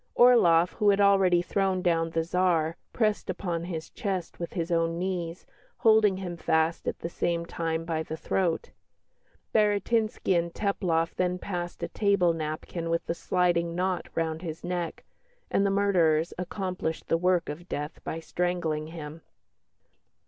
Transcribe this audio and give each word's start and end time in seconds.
Orloff, 0.15 0.71
who 0.73 0.89
had 0.89 0.99
already 0.99 1.43
thrown 1.43 1.83
down 1.83 2.09
the 2.09 2.23
Tsar, 2.23 2.75
pressed 2.91 3.29
upon 3.29 3.65
his 3.65 3.91
chest 3.91 4.39
with 4.39 4.53
his 4.53 4.71
own 4.71 4.97
knees, 4.97 5.45
holding 5.77 6.17
him 6.17 6.37
fast 6.37 6.87
at 6.87 6.97
the 7.01 7.07
same 7.07 7.45
time 7.45 7.85
by 7.85 8.01
the 8.01 8.17
throat. 8.17 8.71
Baratinski 9.53 10.35
and 10.35 10.51
Teplof 10.51 11.13
then 11.13 11.37
passed 11.37 11.83
a 11.83 11.87
table 11.87 12.33
napkin 12.33 12.89
with 12.89 13.07
a 13.07 13.13
sliding 13.13 13.75
knot 13.75 14.09
round 14.15 14.41
his 14.41 14.63
neck, 14.63 15.03
and 15.51 15.67
the 15.67 15.69
murderers 15.69 16.33
accomplished 16.35 17.07
the 17.07 17.17
work 17.19 17.47
of 17.47 17.69
death 17.69 17.99
by 18.03 18.19
strangling 18.19 18.87
him." 18.87 19.21